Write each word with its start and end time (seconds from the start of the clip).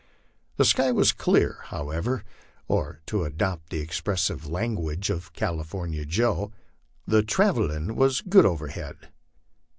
The 0.57 0.65
sky 0.65 0.91
was 0.91 1.11
clear, 1.11 1.59
however, 1.65 2.23
or, 2.67 3.01
to 3.05 3.23
adopt 3.23 3.69
the 3.69 3.81
expressive 3.81 4.47
language 4.47 5.11
of 5.11 5.31
California 5.33 6.05
Joe* 6.07 6.51
* 6.79 7.05
the 7.11 7.21
travellin' 7.21 7.95
was 7.95 8.21
good 8.21 8.47
overhead." 8.47 9.09